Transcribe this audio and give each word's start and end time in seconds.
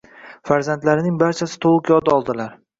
Farzandlarining 0.49 1.21
barchasi 1.25 1.63
toʻliq 1.69 1.95
yod 1.95 2.13
oldilar 2.19 2.61